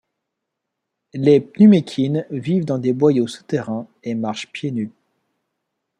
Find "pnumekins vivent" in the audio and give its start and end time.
1.39-2.65